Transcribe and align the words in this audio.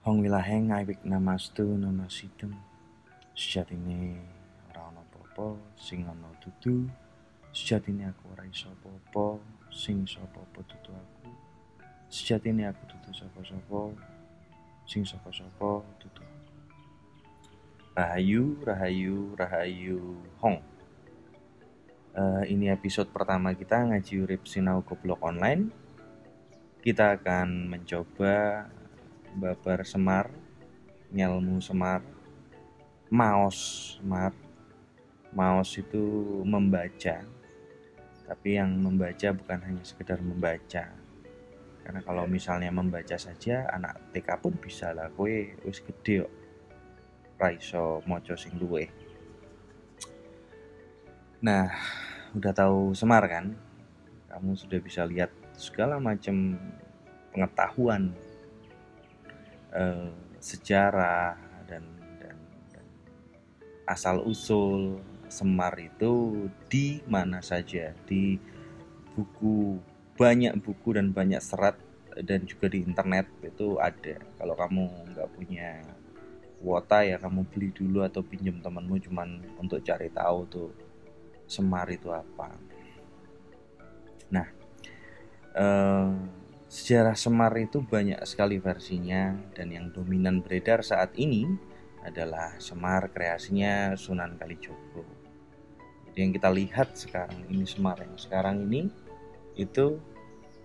Hong 0.00 0.24
wilahe 0.24 0.56
ngawik 0.64 1.04
namastu 1.04 1.76
namasidum. 1.76 2.56
Sejatine 3.36 4.16
ora 4.72 4.88
ana 4.88 5.04
apa-apa 5.04 5.60
sing 5.76 6.08
ana 6.08 6.24
dudu. 6.40 6.88
Sejatine 7.52 8.08
aku 8.08 8.32
ora 8.32 8.48
iso 8.48 8.72
apa-apa 8.80 9.36
sing 9.68 10.08
sapa-apa 10.08 10.64
dudu 10.64 10.96
aku. 10.96 11.28
Sejatine 12.08 12.72
aku 12.72 12.80
dudu 12.88 13.12
sapa-sapa 13.12 13.92
sing 14.88 15.04
sapa-sapa 15.04 15.84
dudu 16.00 16.22
aku. 16.24 16.48
Rahayu, 17.92 18.56
Rahayu, 18.64 19.36
Rahayu 19.36 20.00
Hong. 20.40 20.64
Eh, 22.16 22.44
Ini 22.56 22.72
episode 22.72 23.12
pertama 23.12 23.52
kita 23.52 23.84
ngaji 23.84 24.24
urip 24.24 24.48
sinau 24.48 24.80
goblok 24.80 25.20
online. 25.20 25.68
Kita 26.80 27.20
akan 27.20 27.68
mencoba 27.68 28.64
babar 29.36 29.86
semar 29.86 30.30
ngelmu 31.10 31.58
semar 31.62 32.02
maos 33.10 33.94
semar. 33.98 34.32
Maos 35.30 35.70
itu 35.78 36.02
membaca 36.42 37.22
tapi 38.26 38.58
yang 38.58 38.70
membaca 38.78 39.34
bukan 39.34 39.58
hanya 39.62 39.82
sekedar 39.82 40.22
membaca. 40.22 40.90
Karena 41.82 42.00
kalau 42.06 42.30
misalnya 42.30 42.70
membaca 42.70 43.18
saja 43.18 43.66
anak 43.74 44.14
TK 44.14 44.38
pun 44.38 44.54
bisa 44.58 44.94
lah 44.94 45.10
kue 45.14 45.54
wis 45.66 45.82
gede 45.82 46.26
kok. 46.26 46.34
Raiso 47.40 48.04
moco 48.04 48.36
sing 48.36 48.52
luwe 48.60 49.10
nah 51.40 51.72
udah 52.36 52.52
tahu 52.52 52.92
semar 52.92 53.24
kan? 53.24 53.56
Kamu 54.28 54.54
sudah 54.54 54.76
bisa 54.78 55.08
lihat 55.08 55.32
segala 55.56 55.96
macam 55.96 56.60
pengetahuan 57.32 58.12
eh, 59.74 60.10
sejarah 60.40 61.36
dan, 61.68 61.84
dan, 62.18 62.36
dan 62.72 62.86
asal 63.86 64.24
usul 64.24 64.98
Semar 65.30 65.78
itu 65.78 66.46
di 66.66 66.98
mana 67.06 67.38
saja 67.38 67.94
di 68.02 68.34
buku 69.14 69.78
banyak 70.18 70.58
buku 70.58 70.98
dan 70.98 71.14
banyak 71.14 71.38
serat 71.38 71.78
dan 72.26 72.42
juga 72.50 72.66
di 72.66 72.82
internet 72.82 73.30
itu 73.46 73.78
ada. 73.78 74.18
Kalau 74.34 74.58
kamu 74.58 75.14
nggak 75.14 75.30
punya 75.30 75.86
kuota 76.58 77.06
ya 77.06 77.16
kamu 77.22 77.46
beli 77.46 77.70
dulu 77.70 78.02
atau 78.02 78.26
pinjam 78.26 78.58
temanmu 78.58 78.98
cuman 79.06 79.40
untuk 79.56 79.80
cari 79.86 80.10
tahu 80.10 80.38
tuh 80.50 80.70
Semar 81.46 81.86
itu 81.94 82.10
apa. 82.10 82.58
Nah 84.34 84.46
eh, 85.54 86.10
Sejarah 86.70 87.18
Semar 87.18 87.50
itu 87.58 87.82
banyak 87.82 88.22
sekali 88.22 88.62
versinya 88.62 89.34
dan 89.58 89.74
yang 89.74 89.90
dominan 89.90 90.38
beredar 90.38 90.86
saat 90.86 91.10
ini 91.18 91.42
adalah 92.06 92.54
Semar 92.62 93.10
kreasinya 93.10 93.98
Sunan 93.98 94.38
Kalijogo. 94.38 95.02
Jadi 96.06 96.18
yang 96.22 96.30
kita 96.30 96.46
lihat 96.54 96.94
sekarang 96.94 97.42
ini 97.50 97.66
Semar 97.66 97.98
yang 97.98 98.14
sekarang 98.14 98.70
ini 98.70 98.86
itu 99.58 99.98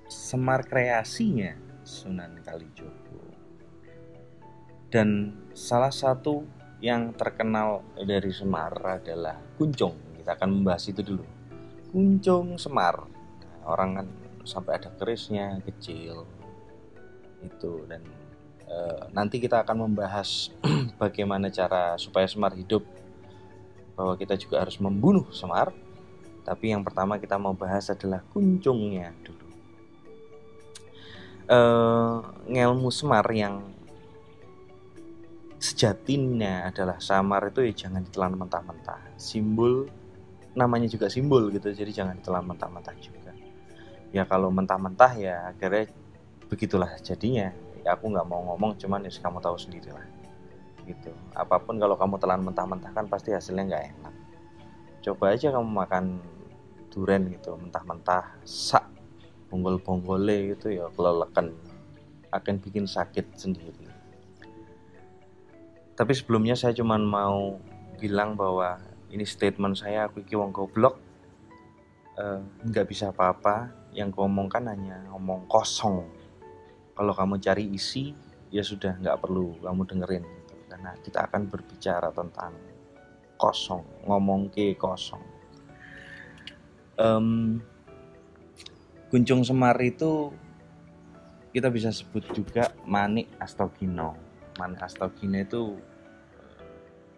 Semar 0.06 0.70
kreasinya 0.70 1.58
Sunan 1.82 2.38
Kalijogo. 2.46 3.26
Dan 4.94 5.34
salah 5.58 5.90
satu 5.90 6.46
yang 6.86 7.18
terkenal 7.18 7.82
dari 7.98 8.30
Semar 8.30 8.78
adalah 9.02 9.42
kuncung. 9.58 9.98
Kita 10.22 10.38
akan 10.38 10.62
membahas 10.62 10.86
itu 10.86 11.02
dulu. 11.02 11.26
Kuncung 11.90 12.62
Semar. 12.62 13.10
Nah, 13.10 13.74
orang 13.74 13.90
kan 13.98 14.08
sampai 14.46 14.80
ada 14.80 14.94
kerisnya 14.94 15.60
kecil 15.66 16.24
itu. 17.44 17.84
Dan 17.90 18.02
e, 18.64 18.78
nanti 19.12 19.42
kita 19.42 19.66
akan 19.66 19.90
membahas 19.90 20.54
bagaimana 21.02 21.52
cara 21.52 21.98
supaya 21.98 22.30
Semar 22.30 22.54
hidup 22.56 22.86
bahwa 23.98 24.16
kita 24.16 24.38
juga 24.38 24.64
harus 24.64 24.78
membunuh 24.80 25.28
Semar. 25.34 25.74
Tapi 26.46 26.70
yang 26.70 26.86
pertama 26.86 27.18
kita 27.18 27.42
mau 27.42 27.58
bahas 27.58 27.90
adalah 27.90 28.22
kuncungnya 28.30 29.12
dulu. 29.26 29.48
E, 31.50 31.60
ngelmu 32.54 32.94
Semar 32.94 33.26
yang 33.34 33.66
sejatinya 35.56 36.70
adalah 36.70 37.02
samar 37.02 37.50
itu 37.50 37.66
ya 37.66 37.90
jangan 37.90 38.06
ditelan 38.06 38.38
mentah-mentah. 38.38 39.18
Simbol 39.18 39.90
namanya 40.56 40.88
juga 40.88 41.12
simbol 41.12 41.52
gitu 41.52 41.68
jadi 41.76 41.92
jangan 41.92 42.16
ditelan 42.18 42.48
mentah-mentah 42.48 42.96
juga 42.98 43.25
ya 44.16 44.24
kalau 44.24 44.48
mentah-mentah 44.48 45.12
ya 45.20 45.52
akhirnya 45.52 45.92
begitulah 46.48 46.96
jadinya. 47.04 47.52
Ya 47.84 47.94
aku 48.00 48.08
nggak 48.08 48.26
mau 48.26 48.42
ngomong 48.48 48.80
cuman 48.80 49.04
ya 49.04 49.12
kamu 49.12 49.44
tahu 49.44 49.60
sendiri 49.60 49.92
lah 49.92 50.08
gitu. 50.88 51.12
Apa 51.36 51.60
pun 51.60 51.76
kalau 51.76 52.00
kamu 52.00 52.16
telan 52.16 52.42
mentah-mentah 52.48 52.96
kan 52.96 53.06
pasti 53.12 53.36
hasilnya 53.36 53.68
nggak 53.68 53.84
enak. 53.92 54.14
Coba 55.04 55.36
aja 55.36 55.52
kamu 55.52 55.68
makan 55.68 56.24
duren 56.90 57.28
gitu 57.28 57.60
mentah-mentah 57.60 58.40
sak 58.48 58.88
bonggol-bonggole 59.52 60.56
gitu 60.56 60.72
ya 60.72 60.88
kelelekan. 60.96 61.52
Akan 62.32 62.56
bikin 62.64 62.88
sakit 62.88 63.36
sendiri. 63.36 63.92
Tapi 65.96 66.12
sebelumnya 66.16 66.56
saya 66.56 66.72
cuman 66.72 67.04
mau 67.04 67.60
bilang 68.00 68.40
bahwa 68.40 68.80
ini 69.12 69.24
statement 69.28 69.80
saya 69.80 70.08
aku 70.08 70.24
iki 70.24 70.36
wong 70.36 70.52
goblok 70.52 71.00
nggak 72.64 72.86
uh, 72.88 72.90
bisa 72.90 73.12
apa-apa 73.12 73.85
yang 73.96 74.12
kuomongkan 74.12 74.68
hanya 74.68 75.00
ngomong 75.10 75.48
kosong. 75.48 76.04
Kalau 76.96 77.16
kamu 77.16 77.40
cari 77.40 77.72
isi 77.72 78.12
ya 78.52 78.62
sudah 78.62 79.00
nggak 79.00 79.24
perlu 79.24 79.56
kamu 79.64 79.82
dengerin. 79.88 80.26
Karena 80.68 80.92
kita 81.00 81.32
akan 81.32 81.48
berbicara 81.48 82.12
tentang 82.12 82.52
kosong 83.40 83.84
ngomong 84.04 84.52
ke 84.52 84.76
kosong. 84.76 85.24
Um, 86.96 87.60
kuncung 89.08 89.48
semar 89.48 89.80
itu 89.80 90.32
kita 91.56 91.72
bisa 91.72 91.92
sebut 91.92 92.24
juga 92.32 92.72
manik 92.88 93.32
astogino 93.40 94.16
manik 94.56 94.88
astogino 94.88 95.36
itu 95.36 95.76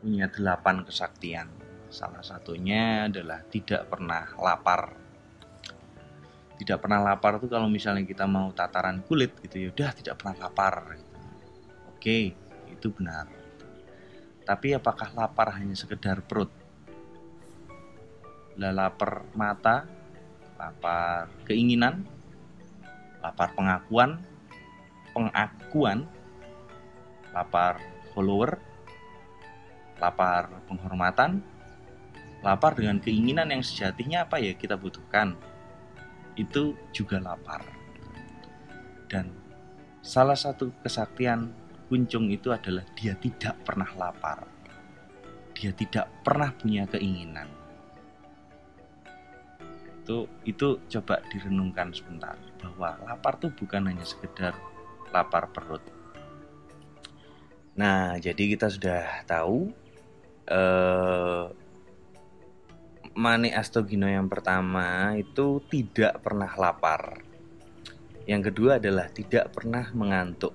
punya 0.01 0.29
delapan 0.29 0.85
kesaktian. 0.85 1.49
Salah 1.87 2.21
satunya 2.21 3.07
adalah 3.07 3.41
tidak 3.47 3.87
pernah 3.87 4.27
lapar 4.37 5.06
tidak 6.57 6.81
pernah 6.81 6.99
lapar 7.05 7.37
tuh 7.37 7.49
kalau 7.49 7.69
misalnya 7.69 8.01
kita 8.03 8.25
mau 8.25 8.49
tataran 8.49 9.05
kulit 9.05 9.37
gitu 9.45 9.61
ya 9.61 9.67
udah 9.69 9.89
tidak 9.93 10.17
pernah 10.17 10.35
lapar 10.49 10.97
gitu. 10.97 11.17
oke 11.93 12.17
itu 12.73 12.87
benar. 12.93 13.25
Tapi 14.47 14.73
apakah 14.77 15.11
lapar 15.11 15.59
hanya 15.59 15.75
sekedar 15.75 16.23
perut? 16.23 16.49
Lah 18.57 18.73
lapar 18.73 19.27
mata 19.37 19.85
lapar 20.57 21.29
keinginan 21.45 22.01
lapar 23.21 23.53
pengakuan 23.53 24.17
pengakuan 25.13 26.09
lapar 27.29 27.77
follower 28.17 28.57
lapar 30.01 30.49
penghormatan 30.65 31.45
lapar 32.41 32.73
dengan 32.73 32.97
keinginan 32.97 33.49
yang 33.53 33.61
sejatinya 33.61 34.25
apa 34.25 34.41
ya 34.41 34.57
kita 34.57 34.73
butuhkan 34.73 35.37
itu 36.37 36.77
juga 36.93 37.17
lapar. 37.17 37.65
Dan 39.09 39.33
salah 40.05 40.37
satu 40.37 40.71
kesaktian 40.85 41.51
kuncung 41.89 42.29
itu 42.29 42.53
adalah 42.53 42.85
dia 42.93 43.17
tidak 43.17 43.57
pernah 43.65 43.89
lapar. 43.97 44.45
Dia 45.57 45.73
tidak 45.73 46.05
pernah 46.21 46.53
punya 46.53 46.85
keinginan. 46.85 47.49
Itu 50.05 50.29
itu 50.45 50.79
coba 50.87 51.19
direnungkan 51.33 51.91
sebentar 51.91 52.37
bahwa 52.61 52.95
lapar 53.03 53.35
tuh 53.41 53.51
bukan 53.51 53.89
hanya 53.89 54.05
sekedar 54.05 54.53
lapar 55.11 55.49
perut. 55.49 55.81
Nah, 57.77 58.17
jadi 58.17 58.57
kita 58.57 58.73
sudah 58.73 59.25
tahu 59.29 59.69
eh, 60.49 61.43
Mani 63.17 63.49
Astogino 63.49 64.05
yang 64.05 64.29
pertama 64.29 65.17
itu 65.17 65.57
tidak 65.73 66.21
pernah 66.21 66.53
lapar. 66.53 67.17
Yang 68.29 68.53
kedua 68.53 68.77
adalah 68.77 69.09
tidak 69.09 69.57
pernah 69.57 69.89
mengantuk. 69.89 70.53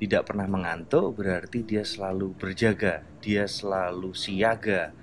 Tidak 0.00 0.24
pernah 0.24 0.48
mengantuk 0.48 1.20
berarti 1.20 1.60
dia 1.60 1.84
selalu 1.84 2.32
berjaga, 2.40 3.04
dia 3.20 3.44
selalu 3.44 4.16
siaga. 4.16 4.96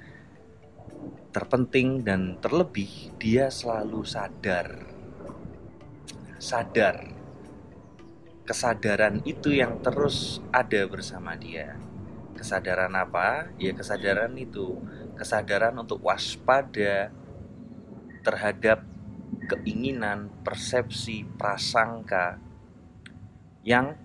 Terpenting 1.30 2.02
dan 2.02 2.42
terlebih 2.42 3.14
dia 3.22 3.54
selalu 3.54 4.02
sadar. 4.02 4.90
Sadar. 6.42 7.14
Kesadaran 8.42 9.22
itu 9.22 9.54
yang 9.54 9.86
terus 9.86 10.42
ada 10.50 10.82
bersama 10.90 11.38
dia. 11.38 11.78
Kesadaran 12.34 12.98
apa? 12.98 13.54
Ya 13.62 13.70
kesadaran 13.78 14.34
itu 14.34 14.82
kesadaran 15.16 15.74
untuk 15.80 16.04
waspada 16.04 17.10
terhadap 18.22 18.84
keinginan, 19.48 20.34
persepsi, 20.42 21.24
prasangka 21.38 22.42
yang 23.62 23.96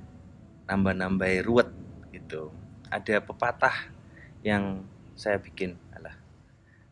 nambah-nambah 0.69 1.45
ruwet 1.45 1.71
gitu. 2.15 2.53
Ada 2.89 3.23
pepatah 3.25 3.91
yang 4.45 4.85
saya 5.17 5.37
bikin 5.37 5.77
adalah 5.93 6.17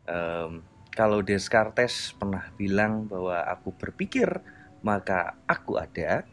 um, 0.05 0.61
kalau 0.93 1.23
Descartes 1.23 2.11
pernah 2.17 2.49
bilang 2.59 3.07
bahwa 3.07 3.45
aku 3.47 3.71
berpikir 3.71 4.27
maka 4.83 5.37
aku 5.45 5.79
ada. 5.79 6.25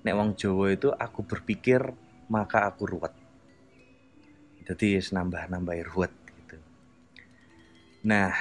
Nek 0.00 0.16
wong 0.16 0.32
Jawa 0.32 0.72
itu 0.72 0.88
aku 0.88 1.20
berpikir 1.22 1.84
maka 2.32 2.64
aku 2.64 2.88
ruwet. 2.88 3.12
Jadi 4.64 4.96
nambah-nambah 4.96 5.76
ruwet 5.92 6.19
nah 8.00 8.32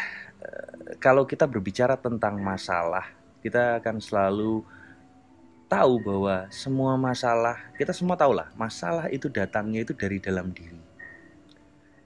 eh, 0.42 0.96
kalau 1.00 1.28
kita 1.28 1.48
berbicara 1.48 2.00
tentang 2.00 2.40
masalah 2.40 3.20
kita 3.40 3.80
akan 3.80 4.04
selalu 4.04 4.64
tahu 5.70 6.02
bahwa 6.02 6.50
semua 6.50 6.98
masalah 6.98 7.56
kita 7.78 7.94
semua 7.94 8.18
tahu 8.18 8.34
lah 8.34 8.50
masalah 8.58 9.06
itu 9.14 9.30
datangnya 9.30 9.86
itu 9.86 9.94
dari 9.94 10.18
dalam 10.18 10.50
diri. 10.50 10.82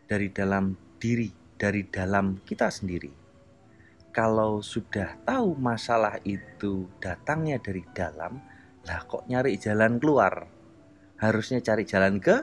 Dari 0.03 0.27
dalam 0.29 0.75
diri 0.99 1.31
dari 1.55 1.87
dalam 1.87 2.43
kita 2.43 2.67
sendiri. 2.67 3.09
Kalau 4.13 4.61
sudah 4.61 5.17
tahu 5.25 5.57
masalah 5.57 6.21
itu 6.21 6.85
datangnya 7.01 7.57
dari 7.57 7.81
dalam 7.95 8.37
lah 8.83 8.99
kok 9.07 9.25
nyari 9.31 9.55
jalan 9.57 9.97
keluar? 9.97 10.45
Harusnya 11.17 11.63
cari 11.63 11.87
jalan 11.87 12.19
ke? 12.19 12.35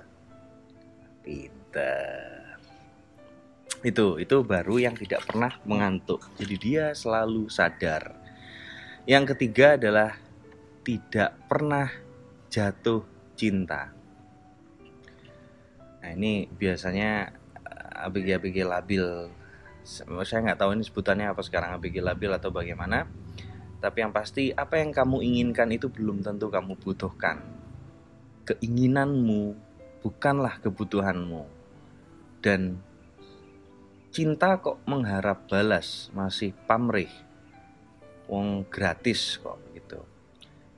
Pinter 1.21 2.40
itu 3.81 4.21
itu 4.21 4.37
baru 4.44 4.77
yang 4.77 4.94
tidak 4.97 5.25
pernah 5.25 5.56
mengantuk 5.65 6.25
jadi 6.37 6.55
dia 6.61 6.85
selalu 6.93 7.49
sadar 7.49 8.21
yang 9.09 9.25
ketiga 9.25 9.81
adalah 9.81 10.12
tidak 10.85 11.32
pernah 11.49 11.88
jatuh 12.53 13.03
cinta. 13.32 13.88
Nah 16.05 16.11
ini 16.12 16.44
biasanya 16.47 17.32
eh, 17.65 18.05
ABG-ABG 18.05 18.67
labil. 18.69 19.06
Saya 19.81 20.44
nggak 20.44 20.61
tahu 20.61 20.76
ini 20.76 20.85
sebutannya 20.85 21.33
apa 21.33 21.41
sekarang 21.41 21.81
ABG 21.81 22.05
labil 22.05 22.31
atau 22.37 22.53
bagaimana. 22.53 23.09
Tapi 23.81 24.05
yang 24.05 24.12
pasti 24.12 24.53
apa 24.53 24.76
yang 24.76 24.93
kamu 24.93 25.25
inginkan 25.25 25.73
itu 25.73 25.88
belum 25.88 26.21
tentu 26.21 26.53
kamu 26.53 26.76
butuhkan. 26.76 27.41
Keinginanmu 28.44 29.56
bukanlah 30.05 30.61
kebutuhanmu. 30.61 31.49
Dan 32.44 32.76
cinta 34.11 34.59
kok 34.59 34.83
mengharap 34.87 35.47
balas 35.47 36.11
masih 36.15 36.55
pamrih. 36.67 37.11
Wong 38.31 38.62
gratis 38.71 39.43
kok 39.43 39.59
gitu 39.75 40.07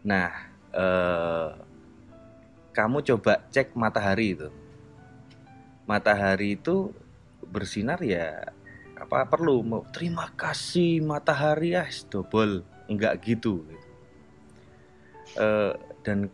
Nah, 0.03 0.31
eh, 0.75 1.51
kamu 2.75 3.07
coba 3.07 3.47
cek 3.55 3.79
matahari 3.79 4.35
itu. 4.35 4.51
Matahari 5.87 6.59
itu 6.59 6.91
bersinar 7.47 8.01
ya 8.03 8.51
apa 8.97 9.27
perlu 9.27 9.67
mau 9.67 9.83
terima 9.91 10.31
kasih 10.39 11.03
matahari 11.03 11.75
ya 11.75 11.85
double 12.07 12.63
enggak 12.87 13.19
gitu, 13.23 13.67
gitu. 13.67 13.89
Dan 16.03 16.31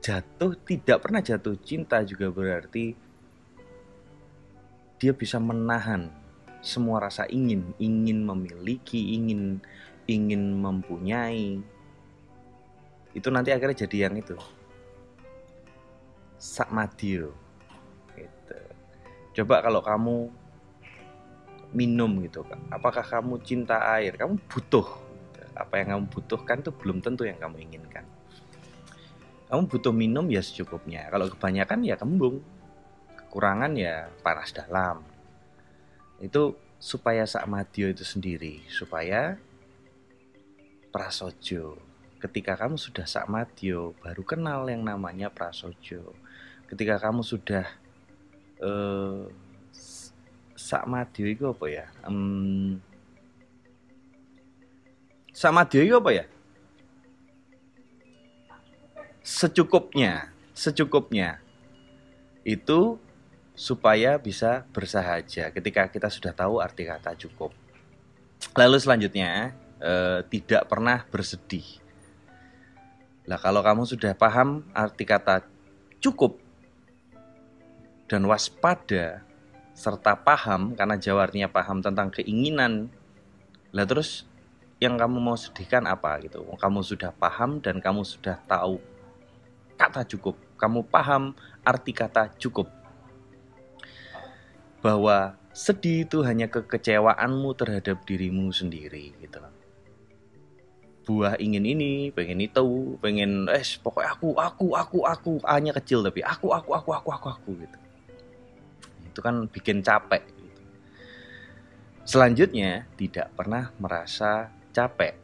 jatuh 0.00 0.52
tidak 0.64 0.98
pernah 1.02 1.20
jatuh 1.20 1.56
cinta 1.60 2.00
juga 2.06 2.30
berarti 2.30 2.94
dia 4.96 5.12
bisa 5.12 5.36
menahan 5.36 6.08
semua 6.64 6.98
rasa 6.98 7.28
ingin 7.30 7.70
ingin 7.78 8.26
memiliki 8.26 9.14
ingin 9.14 9.62
ingin 10.10 10.42
mempunyai. 10.58 11.62
Itu 13.14 13.28
nanti 13.30 13.54
akhirnya 13.54 13.86
jadi 13.86 14.08
yang 14.08 14.18
itu. 14.18 14.36
Sakmadio 16.36 17.32
gitu. 18.12 18.58
coba 19.40 19.64
kalau 19.64 19.80
kamu 19.80 20.16
minum 21.72 22.08
gitu 22.24 22.44
kan 22.44 22.60
apakah 22.68 23.04
kamu 23.04 23.40
cinta 23.40 23.80
air? 23.96 24.16
Kamu 24.16 24.36
butuh. 24.48 24.84
Apa 25.56 25.80
yang 25.80 25.96
kamu 25.96 26.04
butuhkan 26.12 26.60
itu 26.60 26.68
belum 26.72 27.00
tentu 27.00 27.24
yang 27.24 27.40
kamu 27.40 27.64
inginkan. 27.64 28.04
Kamu 29.48 29.64
butuh 29.64 29.92
minum 29.96 30.28
ya 30.28 30.44
secukupnya. 30.44 31.08
Kalau 31.08 31.32
kebanyakan 31.32 31.80
ya 31.88 31.96
kembung 31.96 32.44
kekurangan 33.26 33.74
ya 33.74 34.08
panas 34.22 34.54
dalam. 34.54 35.02
Itu 36.22 36.56
supaya 36.78 37.26
sakmadio 37.26 37.90
itu 37.90 38.06
sendiri 38.06 38.62
supaya 38.70 39.36
prasojo. 40.94 41.76
Ketika 42.22 42.56
kamu 42.56 42.80
sudah 42.80 43.04
sakmadyo 43.04 43.92
baru 44.00 44.22
kenal 44.24 44.64
yang 44.70 44.86
namanya 44.86 45.28
prasojo. 45.28 46.16
Ketika 46.70 46.96
kamu 46.96 47.20
sudah 47.20 47.66
uh, 48.62 49.28
sakmadyo 50.56 51.26
itu 51.28 51.44
apa 51.44 51.66
ya? 51.68 51.86
Um, 52.08 52.80
sakmadyo 55.36 55.84
itu 55.84 55.94
apa 55.98 56.10
ya? 56.14 56.24
Secukupnya 59.20 60.36
secukupnya. 60.56 61.38
Itu 62.42 62.96
supaya 63.56 64.20
bisa 64.20 64.68
bersahaja 64.70 65.50
ketika 65.50 65.88
kita 65.88 66.12
sudah 66.12 66.36
tahu 66.36 66.60
arti 66.60 66.84
kata 66.84 67.16
cukup 67.16 67.50
lalu 68.52 68.76
selanjutnya 68.76 69.56
eh, 69.80 70.20
tidak 70.28 70.68
pernah 70.68 71.02
bersedih 71.08 71.86
Nah, 73.26 73.38
kalau 73.42 73.58
kamu 73.58 73.82
sudah 73.90 74.14
paham 74.14 74.62
arti 74.70 75.02
kata 75.02 75.42
cukup 75.98 76.38
dan 78.06 78.22
waspada 78.22 79.26
serta 79.74 80.14
paham 80.14 80.78
karena 80.78 80.94
Jawa 80.94 81.26
artinya 81.26 81.50
paham 81.50 81.82
tentang 81.82 82.14
keinginan. 82.14 82.86
Lah 83.74 83.82
terus 83.82 84.22
yang 84.78 84.94
kamu 84.94 85.18
mau 85.18 85.34
sedihkan 85.34 85.90
apa 85.90 86.22
gitu? 86.22 86.46
Kamu 86.54 86.86
sudah 86.86 87.10
paham 87.10 87.58
dan 87.58 87.82
kamu 87.82 88.06
sudah 88.06 88.38
tahu 88.46 88.78
kata 89.74 90.06
cukup. 90.06 90.38
Kamu 90.54 90.86
paham 90.86 91.34
arti 91.66 91.90
kata 91.90 92.30
cukup. 92.38 92.70
Bahwa 94.84 95.38
sedih 95.56 96.04
itu 96.04 96.20
hanya 96.24 96.48
kekecewaanmu 96.52 97.50
terhadap 97.56 98.04
dirimu 98.04 98.52
sendiri 98.52 99.16
gitu 99.20 99.40
loh 99.40 99.56
buah 101.06 101.38
ingin 101.38 101.62
ini, 101.62 102.10
pengen 102.10 102.42
itu, 102.42 102.98
pengen 102.98 103.46
eh 103.46 103.62
pokoknya 103.78 104.10
aku, 104.18 104.28
aku, 104.34 104.66
aku, 104.74 104.98
aku, 105.06 105.32
hanya 105.46 105.70
kecil 105.78 106.02
tapi 106.02 106.18
aku, 106.26 106.50
aku, 106.50 106.74
aku, 106.74 106.90
aku, 106.90 107.08
aku, 107.14 107.26
aku 107.30 107.50
gitu. 107.62 107.78
Itu 109.06 109.22
kan 109.22 109.46
bikin 109.46 109.86
capek. 109.86 110.26
Gitu. 110.26 110.62
Selanjutnya 112.02 112.90
tidak 112.98 113.30
pernah 113.38 113.70
merasa 113.78 114.50
capek. 114.74 115.14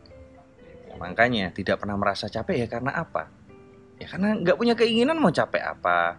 Ya, 0.87 0.95
makanya 1.03 1.51
tidak 1.51 1.83
pernah 1.83 1.99
merasa 1.99 2.31
capek 2.31 2.63
ya 2.63 2.67
karena 2.71 2.95
apa? 2.95 3.27
Ya 3.99 4.07
karena 4.07 4.39
nggak 4.39 4.57
punya 4.57 4.79
keinginan 4.79 5.19
mau 5.19 5.35
capek 5.35 5.67
apa. 5.67 6.15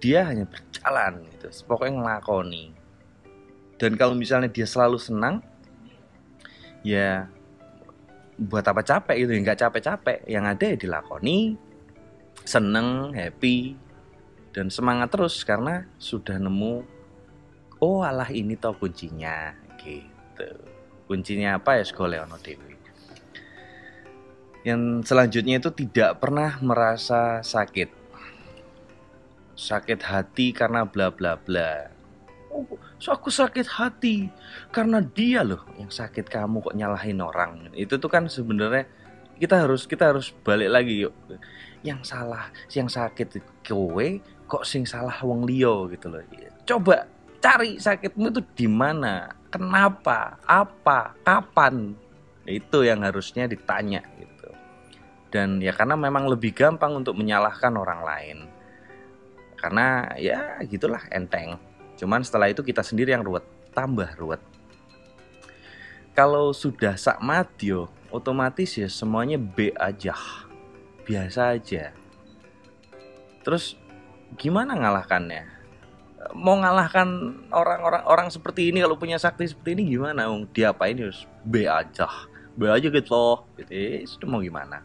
Dia 0.00 0.24
hanya 0.24 0.48
berjalan 0.80 1.20
gitu, 1.36 1.46
pokoknya 1.68 2.00
ngelakoni. 2.00 2.72
Dan 3.76 4.00
kalau 4.00 4.16
misalnya 4.16 4.48
dia 4.48 4.64
selalu 4.64 4.96
senang, 4.96 5.44
ya 6.80 7.28
buat 8.40 8.64
apa 8.64 8.80
capek 8.80 9.28
itu 9.28 9.36
nggak 9.44 9.60
capek-capek. 9.60 10.24
Yang 10.24 10.44
ada 10.56 10.64
ya 10.64 10.76
dilakoni 10.80 11.38
seneng 12.48 13.12
happy 13.12 13.76
dan 14.56 14.72
semangat 14.72 15.12
terus 15.12 15.44
karena 15.44 15.84
sudah 16.00 16.40
nemu 16.40 16.80
oh 17.84 18.00
alah 18.00 18.32
ini 18.32 18.56
tau 18.56 18.72
kuncinya 18.72 19.52
gitu. 19.84 20.48
Kuncinya 21.04 21.60
apa 21.60 21.76
ya 21.76 21.84
sekolah 21.84 22.24
Leono 22.24 22.40
Dewi? 22.40 22.80
Yang 24.64 25.08
selanjutnya 25.08 25.60
itu 25.60 25.72
tidak 25.72 26.20
pernah 26.20 26.56
merasa 26.64 27.44
sakit 27.44 27.99
sakit 29.60 30.00
hati 30.00 30.56
karena 30.56 30.88
bla 30.88 31.12
bla 31.12 31.36
bla. 31.36 31.92
Oh, 32.48 32.64
so 32.96 33.12
aku 33.12 33.28
sakit 33.28 33.68
hati 33.68 34.32
karena 34.72 35.04
dia 35.04 35.44
loh 35.44 35.68
yang 35.76 35.92
sakit 35.92 36.26
kamu 36.32 36.64
kok 36.64 36.74
nyalahin 36.74 37.20
orang. 37.20 37.68
Itu 37.76 38.00
tuh 38.00 38.08
kan 38.08 38.26
sebenarnya 38.26 38.88
kita 39.36 39.68
harus 39.68 39.84
kita 39.84 40.16
harus 40.16 40.32
balik 40.42 40.72
lagi 40.72 41.04
yuk. 41.04 41.12
Yang 41.84 42.08
salah 42.08 42.48
yang 42.72 42.88
sakit 42.88 43.36
kowe 43.68 44.08
kok 44.48 44.64
sing 44.64 44.88
salah 44.88 45.14
wong 45.20 45.44
Leo 45.44 45.86
gitu 45.92 46.08
loh. 46.08 46.24
Coba 46.64 47.04
cari 47.38 47.76
sakitmu 47.76 48.32
itu 48.32 48.40
di 48.56 48.66
mana 48.66 49.28
kenapa 49.52 50.40
apa 50.48 51.12
kapan? 51.20 51.92
Itu 52.48 52.82
yang 52.82 53.04
harusnya 53.04 53.44
ditanya 53.44 54.02
gitu. 54.16 54.50
Dan 55.30 55.62
ya 55.62 55.70
karena 55.70 55.94
memang 55.94 56.26
lebih 56.26 56.50
gampang 56.50 56.98
untuk 56.98 57.14
menyalahkan 57.14 57.70
orang 57.78 58.02
lain 58.02 58.38
karena 59.60 60.16
ya 60.16 60.56
gitulah 60.64 61.04
enteng 61.12 61.60
Cuman 62.00 62.24
setelah 62.24 62.48
itu 62.48 62.64
kita 62.64 62.80
sendiri 62.80 63.12
yang 63.12 63.20
ruwet, 63.20 63.44
tambah 63.76 64.08
ruwet. 64.16 64.40
Kalau 66.16 66.56
sudah 66.56 66.96
sak 66.96 67.20
matio, 67.20 67.92
otomatis 68.08 68.72
ya 68.80 68.88
semuanya 68.88 69.36
B 69.36 69.68
aja. 69.76 70.16
Biasa 71.04 71.60
aja. 71.60 71.92
terus 73.40 73.72
gimana 74.36 74.76
ngalahkannya 74.76 75.48
mau 76.36 76.60
ngalahkan 76.60 77.08
orang-orang 77.48 78.04
orang 78.04 78.28
seperti 78.28 78.68
ini 78.68 78.84
kalau 78.84 79.00
punya 79.00 79.16
sakti 79.16 79.48
seperti 79.48 79.80
ini 79.80 79.96
gimana 79.96 80.28
Ung? 80.28 80.44
diapain 80.52 80.92
harus 81.00 81.24
B 81.40 81.64
aja 81.64 82.04
B 82.52 82.68
aja 82.68 82.92
gitu 82.92 83.08
loh 83.08 83.48
gitu 83.56 83.72
itu 83.72 84.24
mau 84.28 84.44
gimana 84.44 84.84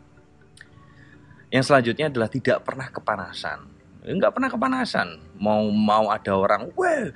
yang 1.51 1.67
selanjutnya 1.67 2.07
adalah 2.07 2.31
tidak 2.31 2.63
pernah 2.63 2.87
kepanasan 2.87 3.74
nggak 4.13 4.33
pernah 4.37 4.49
kepanasan. 4.53 5.17
Mau 5.41 5.69
mau 5.73 6.13
ada 6.13 6.31
orang 6.37 6.69
weh 6.77 7.09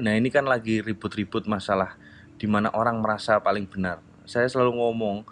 nah 0.00 0.12
ini 0.12 0.28
kan 0.28 0.44
lagi 0.44 0.84
ribut-ribut 0.84 1.48
masalah 1.48 1.96
di 2.36 2.44
mana 2.48 2.72
orang 2.72 3.00
merasa 3.00 3.36
paling 3.40 3.68
benar. 3.68 4.00
Saya 4.24 4.48
selalu 4.48 4.80
ngomong 4.80 5.24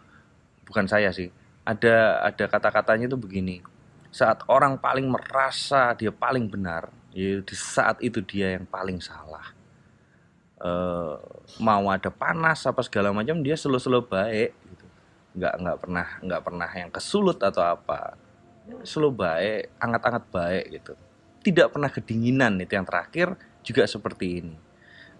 bukan 0.68 0.84
saya 0.88 1.12
sih 1.12 1.32
ada 1.62 2.26
ada 2.26 2.44
kata-katanya 2.50 3.06
itu 3.06 3.18
begini 3.18 3.62
saat 4.12 4.42
orang 4.50 4.76
paling 4.76 5.08
merasa 5.08 5.94
dia 5.96 6.12
paling 6.12 6.50
benar 6.50 6.90
ya 7.14 7.40
di 7.40 7.56
saat 7.56 8.00
itu 8.02 8.20
dia 8.20 8.56
yang 8.58 8.66
paling 8.68 9.00
salah. 9.00 9.52
E, 10.62 10.70
mau 11.60 11.88
ada 11.88 12.08
panas 12.12 12.64
apa 12.68 12.80
segala 12.84 13.12
macam 13.12 13.40
dia 13.40 13.56
selalu-selalu 13.56 14.04
baik 14.08 14.50
gitu. 14.52 14.86
Nggak 15.38 15.54
nggak 15.60 15.78
pernah 15.80 16.06
nggak 16.24 16.42
pernah 16.44 16.70
yang 16.72 16.90
kesulut 16.92 17.38
atau 17.40 17.62
apa 17.64 18.16
selalu 18.82 19.10
baik 19.26 19.62
anget-anget 19.78 20.24
baik 20.30 20.64
gitu. 20.80 20.92
Tidak 21.42 21.68
pernah 21.74 21.90
kedinginan 21.90 22.58
itu 22.62 22.72
yang 22.78 22.86
terakhir 22.86 23.34
juga 23.62 23.82
seperti 23.86 24.26
ini. 24.42 24.56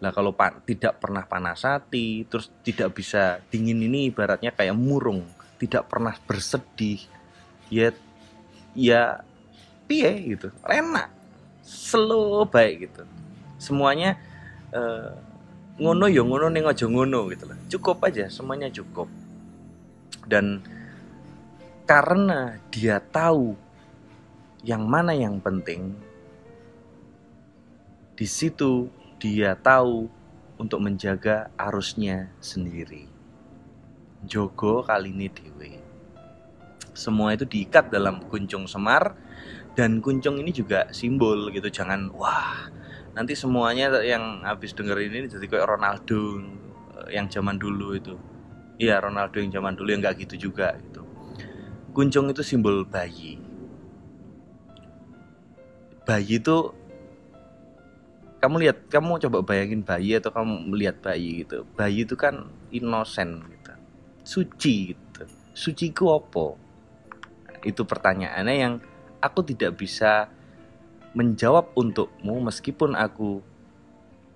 Lah 0.03 0.11
kalau 0.11 0.35
pan, 0.35 0.59
tidak 0.67 0.99
pernah 0.99 1.23
panas 1.27 1.63
hati 1.63 2.27
terus 2.27 2.51
tidak 2.67 2.91
bisa 2.95 3.39
dingin 3.51 3.79
ini 3.79 4.11
ibaratnya 4.11 4.51
kayak 4.51 4.75
murung 4.75 5.23
tidak 5.63 5.87
pernah 5.87 6.11
bersedih 6.27 6.99
ya 7.71 7.95
ya 8.75 9.23
piye 9.87 10.35
gitu 10.35 10.51
enak 10.67 11.07
slow 11.63 12.43
baik 12.51 12.91
gitu. 12.91 13.07
Semuanya 13.63 14.19
uh, 14.75 15.15
ngono 15.79 16.11
yo 16.11 16.21
ya 16.21 16.23
ngono 16.27 16.47
ning 16.51 16.67
aja 16.67 16.91
ngono 16.91 17.31
gitu 17.31 17.47
loh 17.47 17.59
cukup 17.71 18.03
aja 18.11 18.27
semuanya 18.27 18.67
cukup. 18.75 19.07
Dan 20.27 20.67
karena 21.93 22.57
dia 22.73 23.05
tahu 23.05 23.53
yang 24.65 24.89
mana 24.89 25.13
yang 25.13 25.37
penting 25.45 25.93
di 28.17 28.25
situ 28.25 28.89
dia 29.21 29.53
tahu 29.53 30.09
untuk 30.57 30.81
menjaga 30.81 31.53
arusnya 31.61 32.33
sendiri. 32.41 33.13
Jogo 34.25 34.81
kali 34.81 35.13
ini 35.13 35.29
dewe. 35.29 35.85
Semua 36.97 37.37
itu 37.37 37.45
diikat 37.45 37.93
dalam 37.93 38.25
kuncung 38.25 38.65
semar 38.65 39.13
dan 39.77 40.01
kuncung 40.01 40.41
ini 40.41 40.49
juga 40.49 40.89
simbol 40.97 41.53
gitu. 41.53 41.69
Jangan 41.69 42.09
wah 42.17 42.73
nanti 43.13 43.37
semuanya 43.37 44.01
yang 44.01 44.41
habis 44.49 44.73
denger 44.73 44.97
ini 44.97 45.29
jadi 45.29 45.45
kayak 45.45 45.69
Ronaldo 45.77 46.41
eh, 47.05 47.21
yang 47.21 47.29
zaman 47.29 47.61
dulu 47.61 47.93
itu. 47.93 48.17
Iya 48.81 48.97
Ronaldo 49.05 49.45
yang 49.45 49.53
zaman 49.53 49.77
dulu 49.77 49.93
yang 49.93 50.01
nggak 50.01 50.25
gitu 50.25 50.49
juga 50.49 50.73
gitu. 50.81 50.92
Kuncung 51.93 52.33
itu 52.33 52.41
simbol 52.41 52.89
bayi. 52.89 53.37
Bayi 56.09 56.41
itu 56.41 56.73
kamu 58.41 58.65
lihat 58.65 58.89
kamu 58.89 59.21
coba 59.29 59.45
bayangin 59.45 59.85
bayi 59.85 60.17
atau 60.17 60.33
kamu 60.33 60.73
melihat 60.73 60.97
bayi 61.05 61.45
gitu. 61.45 61.69
Bayi 61.77 62.09
itu 62.09 62.17
kan 62.17 62.49
inosen 62.73 63.45
gitu. 63.45 63.73
Suci 64.25 64.97
gitu. 64.97 65.29
Suci 65.53 65.93
ku 65.93 66.09
apa? 66.17 66.57
Itu 67.61 67.85
pertanyaannya 67.85 68.57
yang 68.57 68.81
aku 69.21 69.45
tidak 69.45 69.77
bisa 69.77 70.33
menjawab 71.13 71.77
untukmu 71.77 72.41
meskipun 72.41 72.97
aku 72.97 73.45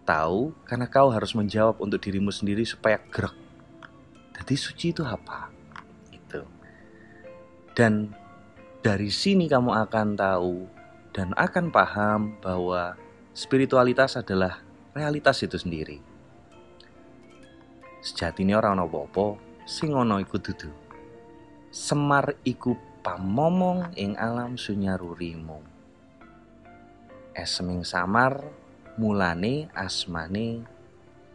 tahu 0.04 0.52
karena 0.68 0.92
kau 0.92 1.08
harus 1.08 1.32
menjawab 1.32 1.80
untuk 1.80 2.04
dirimu 2.04 2.28
sendiri 2.28 2.68
supaya 2.68 3.00
gerak. 3.08 3.32
Jadi 4.36 4.54
suci 4.60 4.92
itu 4.92 5.00
apa 5.00 5.55
dan 7.76 8.16
dari 8.80 9.12
sini 9.12 9.52
kamu 9.52 9.68
akan 9.84 10.16
tahu 10.16 10.64
dan 11.12 11.36
akan 11.36 11.68
paham 11.68 12.40
bahwa 12.40 12.96
spiritualitas 13.36 14.16
adalah 14.16 14.64
realitas 14.96 15.44
itu 15.44 15.60
sendiri. 15.60 16.00
Sejatinya 18.00 18.56
orang 18.56 18.80
apa-apa 18.80 19.36
sing 19.68 19.92
ana 19.92 20.16
iku 20.24 20.40
dudu. 20.40 20.72
Semar 21.68 22.40
iku 22.48 22.72
pamomong 23.04 23.92
ing 23.92 24.16
alam 24.16 24.56
sunyarurimu. 24.56 25.60
Esming 27.36 27.84
samar 27.84 28.40
mulane 28.96 29.68
asmane 29.76 30.64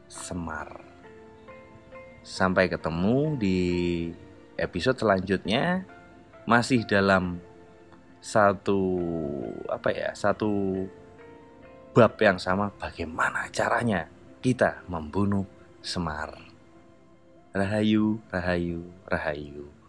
Semar. 0.09 0.81
Sampai 2.25 2.67
ketemu 2.67 3.39
di 3.39 3.59
episode 4.59 4.99
selanjutnya 4.99 5.87
masih 6.45 6.85
dalam 6.85 7.39
satu 8.21 8.79
apa 9.65 9.89
ya 9.89 10.09
satu 10.13 10.85
bab 11.91 12.13
yang 12.21 12.37
sama 12.37 12.69
bagaimana 12.77 13.49
caranya 13.49 14.07
kita 14.41 14.85
membunuh 14.89 15.45
Semar. 15.81 16.37
Rahayu, 17.57 18.21
rahayu, 18.29 18.85
rahayu. 19.09 19.80